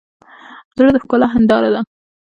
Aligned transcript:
زړه 0.77 0.89
د 0.93 0.97
ښکلا 1.03 1.27
هنداره 1.33 1.69
ده. 1.73 1.81